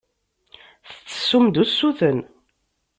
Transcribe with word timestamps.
Tettessum-d 0.87 1.55
usuten. 1.63 2.19